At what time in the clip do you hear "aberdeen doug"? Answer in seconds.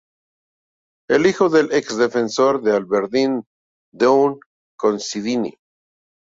2.75-4.39